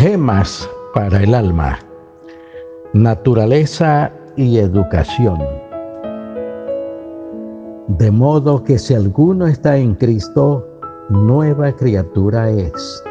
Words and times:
Temas 0.00 0.66
para 0.94 1.22
el 1.22 1.34
alma. 1.34 1.78
Naturaleza 2.94 4.10
y 4.34 4.56
educación. 4.56 5.38
De 7.86 8.10
modo 8.10 8.64
que 8.64 8.78
si 8.78 8.94
alguno 8.94 9.46
está 9.46 9.76
en 9.76 9.94
Cristo, 9.94 10.66
nueva 11.10 11.72
criatura 11.72 12.48
es. 12.48 13.04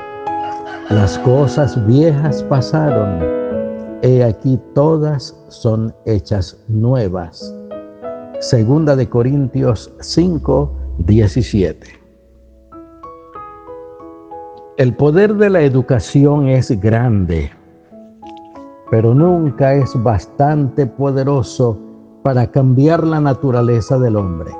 Las 0.90 1.20
cosas 1.20 1.86
viejas 1.86 2.42
pasaron, 2.42 3.20
he 4.02 4.24
aquí 4.24 4.60
todas 4.74 5.40
son 5.50 5.94
hechas 6.08 6.58
nuevas. 6.70 7.54
Segunda 8.40 8.96
de 8.96 9.08
Corintios 9.08 9.94
5, 10.00 10.76
17. 10.98 11.99
El 14.80 14.94
poder 14.94 15.36
de 15.36 15.50
la 15.50 15.60
educación 15.60 16.48
es 16.48 16.72
grande, 16.80 17.52
pero 18.90 19.14
nunca 19.14 19.74
es 19.74 19.92
bastante 20.02 20.88
poderoso 20.88 21.78
para 22.24 22.50
cambiar 22.50 23.04
la 23.04 23.20
naturaleza 23.20 24.00
del 24.00 24.16
hombre. 24.16 24.52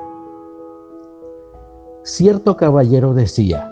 Cierto 2.02 2.54
caballero 2.54 3.14
decía, 3.14 3.66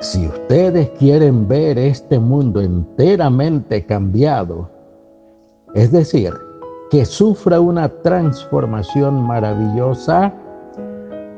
si 0.00 0.26
ustedes 0.26 0.90
quieren 0.98 1.48
ver 1.48 1.78
este 1.78 2.18
mundo 2.18 2.60
enteramente 2.60 3.86
cambiado, 3.86 4.68
es 5.74 5.90
decir, 5.90 6.34
que 6.90 7.06
sufra 7.06 7.60
una 7.60 7.88
transformación 7.88 9.22
maravillosa, 9.22 10.34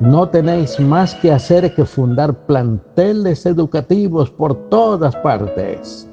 no 0.02 0.28
tenéis 0.28 0.80
más 0.80 1.14
que 1.14 1.30
hacer 1.30 1.72
que 1.76 1.84
fundar 1.84 2.34
planteles 2.46 3.46
educativos 3.46 4.28
por 4.32 4.52
todas 4.68 5.14
partes. 5.16 6.08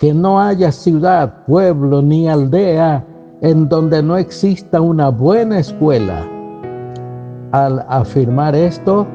Que 0.00 0.12
no 0.12 0.40
haya 0.40 0.72
ciudad, 0.72 1.44
pueblo 1.46 2.02
ni 2.02 2.28
aldea 2.28 3.06
en 3.42 3.68
donde 3.68 4.02
no 4.02 4.16
exista 4.16 4.80
una 4.80 5.08
buena 5.08 5.60
escuela. 5.60 6.28
Al 7.52 7.86
afirmar 7.88 8.56
esto, 8.56 9.06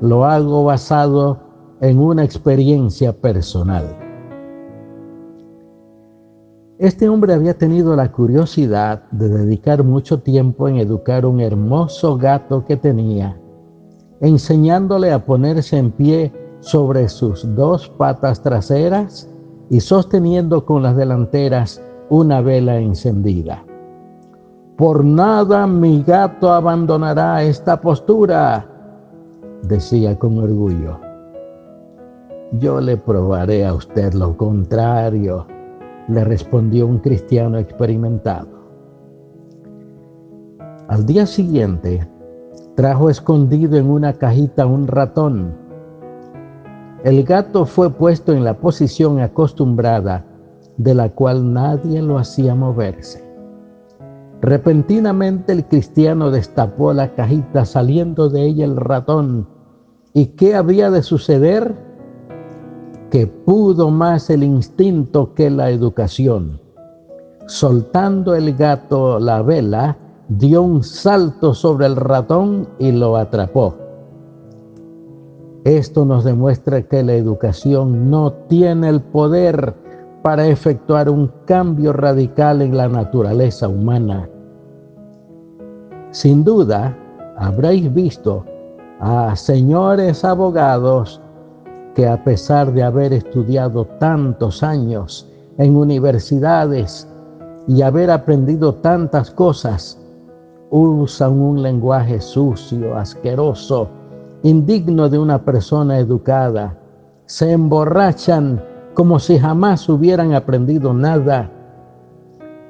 lo 0.00 0.24
hago 0.24 0.64
basado 0.64 1.38
en 1.82 2.00
una 2.00 2.24
experiencia 2.24 3.12
personal. 3.12 4.03
Este 6.78 7.08
hombre 7.08 7.32
había 7.34 7.56
tenido 7.56 7.94
la 7.94 8.10
curiosidad 8.10 9.04
de 9.12 9.28
dedicar 9.28 9.84
mucho 9.84 10.18
tiempo 10.18 10.68
en 10.68 10.78
educar 10.78 11.24
un 11.24 11.40
hermoso 11.40 12.18
gato 12.18 12.64
que 12.64 12.76
tenía, 12.76 13.38
enseñándole 14.20 15.12
a 15.12 15.24
ponerse 15.24 15.78
en 15.78 15.92
pie 15.92 16.32
sobre 16.58 17.08
sus 17.08 17.54
dos 17.54 17.88
patas 17.90 18.42
traseras 18.42 19.28
y 19.70 19.78
sosteniendo 19.78 20.64
con 20.64 20.82
las 20.82 20.96
delanteras 20.96 21.80
una 22.08 22.40
vela 22.40 22.78
encendida. 22.78 23.64
Por 24.76 25.04
nada 25.04 25.68
mi 25.68 26.02
gato 26.02 26.52
abandonará 26.52 27.44
esta 27.44 27.80
postura, 27.80 28.66
decía 29.62 30.18
con 30.18 30.38
orgullo. 30.38 30.98
Yo 32.58 32.80
le 32.80 32.96
probaré 32.96 33.64
a 33.64 33.74
usted 33.74 34.12
lo 34.14 34.36
contrario 34.36 35.53
le 36.08 36.24
respondió 36.24 36.86
un 36.86 36.98
cristiano 36.98 37.58
experimentado. 37.58 38.48
Al 40.88 41.06
día 41.06 41.26
siguiente, 41.26 42.06
trajo 42.74 43.08
escondido 43.08 43.76
en 43.76 43.88
una 43.88 44.12
cajita 44.12 44.66
un 44.66 44.86
ratón. 44.86 45.54
El 47.04 47.24
gato 47.24 47.64
fue 47.66 47.90
puesto 47.90 48.32
en 48.32 48.44
la 48.44 48.58
posición 48.58 49.20
acostumbrada 49.20 50.26
de 50.76 50.94
la 50.94 51.08
cual 51.08 51.52
nadie 51.52 52.02
lo 52.02 52.18
hacía 52.18 52.54
moverse. 52.54 53.24
Repentinamente 54.40 55.52
el 55.52 55.64
cristiano 55.64 56.30
destapó 56.30 56.92
la 56.92 57.14
cajita 57.14 57.64
saliendo 57.64 58.28
de 58.28 58.42
ella 58.42 58.64
el 58.66 58.76
ratón. 58.76 59.48
¿Y 60.12 60.26
qué 60.26 60.54
había 60.54 60.90
de 60.90 61.02
suceder? 61.02 61.74
Que 63.14 63.28
pudo 63.28 63.90
más 63.90 64.28
el 64.28 64.42
instinto 64.42 65.34
que 65.34 65.48
la 65.48 65.70
educación. 65.70 66.58
Soltando 67.46 68.34
el 68.34 68.56
gato 68.56 69.20
la 69.20 69.40
vela, 69.40 69.96
dio 70.28 70.62
un 70.62 70.82
salto 70.82 71.54
sobre 71.54 71.86
el 71.86 71.94
ratón 71.94 72.66
y 72.80 72.90
lo 72.90 73.16
atrapó. 73.16 73.76
Esto 75.62 76.04
nos 76.04 76.24
demuestra 76.24 76.82
que 76.82 77.04
la 77.04 77.12
educación 77.12 78.10
no 78.10 78.32
tiene 78.48 78.88
el 78.88 79.00
poder 79.00 79.76
para 80.24 80.48
efectuar 80.48 81.08
un 81.08 81.30
cambio 81.44 81.92
radical 81.92 82.62
en 82.62 82.76
la 82.76 82.88
naturaleza 82.88 83.68
humana. 83.68 84.28
Sin 86.10 86.42
duda, 86.42 86.98
habréis 87.38 87.94
visto 87.94 88.44
a 88.98 89.36
señores 89.36 90.24
abogados 90.24 91.20
que 91.94 92.08
a 92.08 92.22
pesar 92.22 92.72
de 92.72 92.82
haber 92.82 93.12
estudiado 93.12 93.84
tantos 93.98 94.62
años 94.62 95.28
en 95.58 95.76
universidades 95.76 97.06
y 97.68 97.82
haber 97.82 98.10
aprendido 98.10 98.74
tantas 98.74 99.30
cosas, 99.30 99.98
usan 100.70 101.40
un 101.40 101.62
lenguaje 101.62 102.20
sucio, 102.20 102.96
asqueroso, 102.96 103.88
indigno 104.42 105.08
de 105.08 105.18
una 105.18 105.44
persona 105.44 105.98
educada. 105.98 106.76
Se 107.26 107.52
emborrachan 107.52 108.62
como 108.94 109.18
si 109.18 109.38
jamás 109.38 109.88
hubieran 109.88 110.34
aprendido 110.34 110.92
nada. 110.92 111.50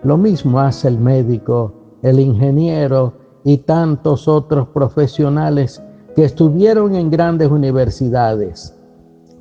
Lo 0.03 0.19
mismo 0.19 0.61
hace 0.61 0.89
el 0.89 0.99
médico, 0.99 1.73
el 2.03 2.21
ingeniero 2.21 3.15
y 3.43 3.59
tantos 3.59 4.29
otros 4.29 4.69
profesionales 4.69 5.83
que 6.15 6.25
estuvieron 6.25 6.95
en 6.95 7.11
grandes 7.11 7.51
universidades 7.51 8.74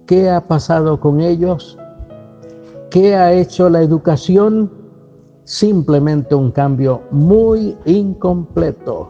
¿Qué 0.06 0.30
ha 0.30 0.42
pasado 0.42 1.00
con 1.00 1.22
ellos? 1.22 1.78
¿Qué 2.90 3.16
ha 3.16 3.32
hecho 3.32 3.70
la 3.70 3.82
educación? 3.82 4.70
Simplemente 5.46 6.36
un 6.36 6.52
cambio 6.52 7.02
muy 7.12 7.78
incompleto. 7.86 9.10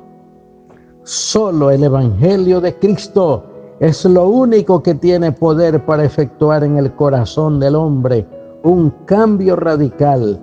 Solo 1.03 1.71
el 1.71 1.83
Evangelio 1.83 2.61
de 2.61 2.75
Cristo 2.75 3.43
es 3.79 4.05
lo 4.05 4.27
único 4.27 4.81
que 4.83 4.95
tiene 4.95 5.31
poder 5.31 5.83
para 5.85 6.05
efectuar 6.05 6.63
en 6.63 6.77
el 6.77 6.93
corazón 6.95 7.59
del 7.59 7.75
hombre 7.75 8.25
un 8.63 8.91
cambio 9.05 9.55
radical. 9.55 10.39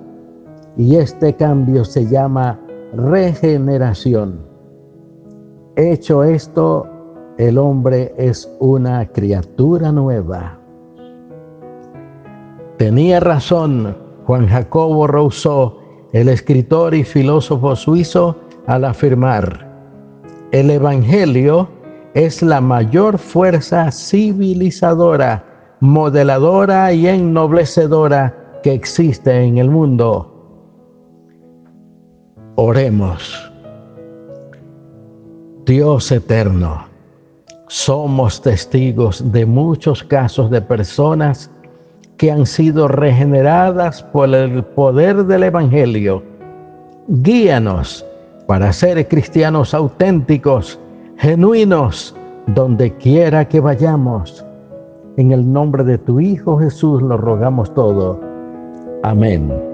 Y 0.77 0.97
este 0.97 1.33
cambio 1.35 1.83
se 1.83 2.07
llama 2.07 2.59
regeneración. 2.93 4.39
Hecho 5.75 6.23
esto, 6.23 6.87
el 7.37 7.57
hombre 7.57 8.13
es 8.17 8.49
una 8.59 9.05
criatura 9.07 9.91
nueva. 9.91 10.59
Tenía 12.77 13.19
razón 13.19 13.95
Juan 14.25 14.47
Jacobo 14.47 15.07
Rousseau, 15.07 15.77
el 16.13 16.29
escritor 16.29 16.93
y 16.93 17.03
filósofo 17.03 17.75
suizo, 17.75 18.37
al 18.67 18.85
afirmar, 18.85 19.67
el 20.51 20.69
Evangelio 20.69 21.69
es 22.13 22.41
la 22.41 22.61
mayor 22.61 23.17
fuerza 23.17 23.91
civilizadora, 23.91 25.77
modeladora 25.79 26.93
y 26.93 27.07
ennoblecedora 27.07 28.59
que 28.61 28.73
existe 28.73 29.43
en 29.43 29.57
el 29.57 29.69
mundo. 29.69 30.27
Oremos. 32.55 33.51
Dios 35.65 36.11
eterno 36.11 36.90
somos 37.71 38.41
testigos 38.41 39.31
de 39.31 39.45
muchos 39.45 40.03
casos 40.03 40.51
de 40.51 40.61
personas 40.61 41.49
que 42.17 42.29
han 42.29 42.45
sido 42.45 42.89
regeneradas 42.89 44.03
por 44.03 44.35
el 44.35 44.61
poder 44.61 45.23
del 45.23 45.43
Evangelio. 45.43 46.21
Guíanos 47.07 48.05
para 48.45 48.73
ser 48.73 49.07
cristianos 49.07 49.73
auténticos, 49.73 50.81
genuinos, 51.15 52.13
donde 52.47 52.93
quiera 52.97 53.47
que 53.47 53.61
vayamos. 53.61 54.45
En 55.15 55.31
el 55.31 55.49
nombre 55.49 55.85
de 55.85 55.97
tu 55.97 56.19
Hijo 56.19 56.59
Jesús 56.59 57.01
lo 57.01 57.15
rogamos 57.15 57.73
todo. 57.73 58.19
Amén. 59.03 59.70